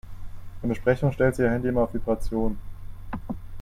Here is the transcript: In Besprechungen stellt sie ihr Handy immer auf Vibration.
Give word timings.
In 0.63 0.69
Besprechungen 0.69 1.13
stellt 1.13 1.35
sie 1.35 1.43
ihr 1.43 1.51
Handy 1.51 1.67
immer 1.67 1.81
auf 1.83 1.93
Vibration. 1.93 2.57